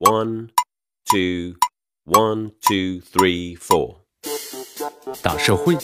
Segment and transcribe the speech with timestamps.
[0.00, 0.50] One,
[1.10, 1.56] two,
[2.04, 3.96] one, two, three, four。
[5.20, 5.76] 大社会，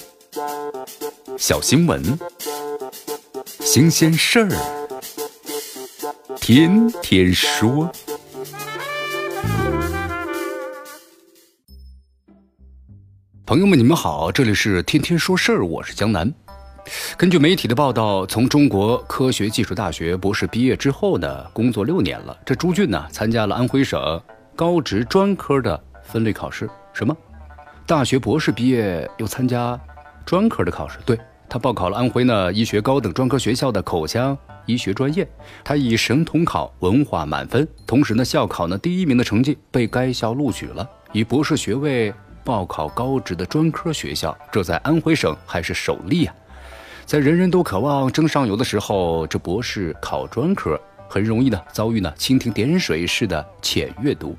[1.37, 2.17] 小新闻，
[3.59, 4.51] 新鲜事儿，
[6.37, 7.91] 天天说。
[13.45, 16.33] 朋友们，你们好，这里是天天说事儿，我是江南。
[17.17, 22.37] 根据媒体的报道，从中国科学技术大学博士毕业之后呢，工作六年了。
[22.45, 24.21] 这朱俊呢，参加了安徽省
[24.55, 26.69] 高职专科的分类考试。
[26.93, 27.17] 什么？
[27.87, 29.79] 大学博士毕业又参加
[30.27, 30.99] 专科的考试？
[31.07, 35.27] 对他报考了安徽呢医学高等专科学校的口腔医学专业。
[35.63, 42.13] 他以省统考文化满分，同时呢校考呢第一名的成绩被该校录取了，以博士学位。
[42.47, 46.35] 报考高职的专科学校，这在安徽省还是首例啊！
[47.07, 54.35] 在人人都渴望争上游的时候，这博士考专科很容易呢遭遇呢蜻蜓点水式的浅阅读，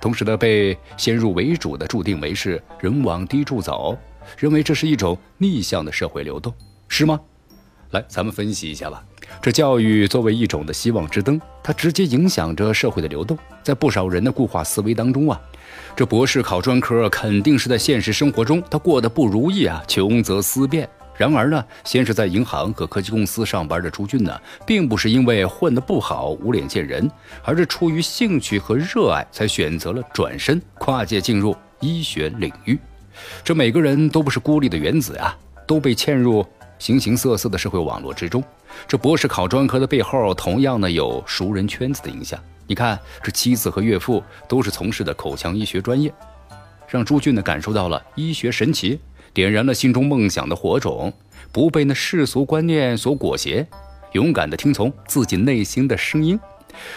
[0.00, 3.96] 同时呢被先入为主的注定为是人往低处走，
[4.36, 6.52] 认为这是一种逆向的社会流动，
[6.88, 7.20] 是吗？
[7.92, 9.02] 来，咱们分析一下吧。
[9.40, 13.38] 这教育作为一种的希望之灯，它直接影响着社会的流动。
[13.62, 15.40] 在不少人的固化思维当中啊，
[15.94, 20.88] 这博士考专科肯定是在现实生活中他过得不如意啊，穷则思变。
[21.16, 27.10] 然而呢，先是在银行和科技公司上班的朱俊呢，并不是因为混得不好无脸见人，
[27.42, 32.78] 而是出于兴趣和热爱才选择了转身跨界进入医学领域。
[33.42, 36.46] 这每个人都不是孤立的原子啊，都被嵌入。
[36.78, 38.44] 形形色色的社会网络之中，
[38.86, 42.38] 这博士考专科的背后，同样呢有熟人圈子的影响。
[42.66, 46.12] 你看，这妻子和岳父都是从事的口腔医学专业，
[46.86, 49.00] 让朱俊呢感受到了医学神奇，
[49.36, 51.12] 点燃了心中梦想的火种，
[51.52, 53.66] 不被那世俗观念所裹挟，
[54.12, 56.40] 勇敢的听从自己内心的声音。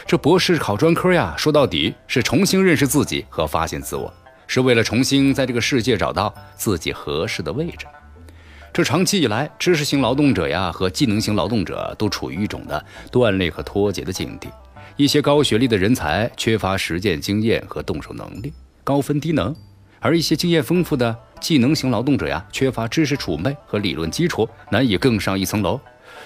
[0.07, 4.13] 这博士考专科呀，说到底是重新认识自己和发现自我，
[4.47, 7.85] 是为了重新在这个世界找到自己合适的位置。
[8.71, 14.47] 这长期以来，知识型劳动者呀和技能型劳动者都处于一种的断裂和脱节的境地。
[14.95, 18.53] 一些高学历的人才缺乏实践经验和动手能力，
[18.85, 19.53] 高分低能；
[19.99, 25.79] 而一些经验丰富的技能型劳动者呀，缺乏知识储备和理论基础，难以更上一层楼。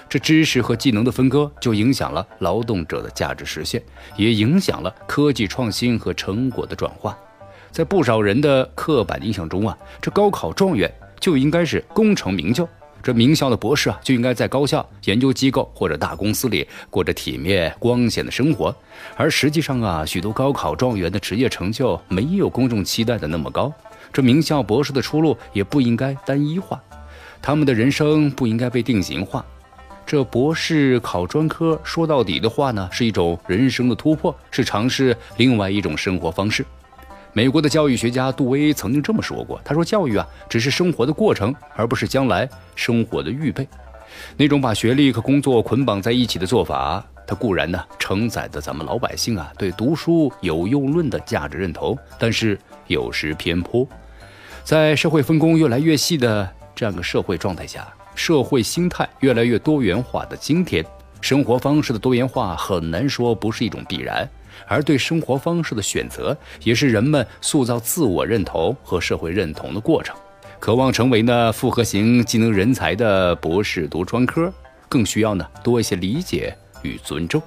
[0.08, 3.82] 这知识和技能的分割，就影响了劳动者的价值实现，
[4.16, 7.18] 也影响了科技创新和成果的转化。
[7.70, 10.92] 在不少人的刻板印象中啊，这高考状元。
[11.20, 12.68] 就应该是功成名就，
[13.04, 18.74] 这名校的博士啊，就应该在高校、研究机构或者大公司里过着体面光鲜的生活。
[19.14, 23.70] 而实际上啊，许多高考状元的职业成就没有公众期待的那么高。
[24.10, 26.82] 这名校博士的出路也不应该单一化，
[27.42, 29.44] 他们的人生不应该被定型化。
[30.06, 36.64] 这博士考专科，说到底的话呢，是一种人生的突破，是尝试另外一种生活方式。
[37.36, 43.68] 美国的教育学家杜威曾经这么说过：“他说，教育啊，只是生活的过程，而不是将来生活的预备。
[44.36, 52.56] 那种把学历和工作捆绑在一起的做法，它固然呢承载着咱们老百姓啊对读书有用论的价值认同，但是
[52.86, 53.84] 有时偏颇。
[54.62, 60.86] 在社会分工越来越细的这样个社会状态下，社会心态越来越多元化的今天，
[61.24, 64.28] 生活方式的多元化很难说不是一种必然。”
[64.68, 70.14] 而对生活方式的选择，也是人们塑造自我认同和社会认同的过程。
[70.60, 74.52] 渴望成为呢复合型技能人才的博士读专科，
[74.86, 77.42] 更需要呢多一些理解与尊重。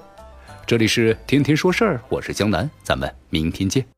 [0.66, 3.97] 这里是天天说事儿，我是江南，咱们明天见。